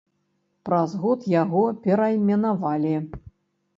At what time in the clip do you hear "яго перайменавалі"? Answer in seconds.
1.33-2.95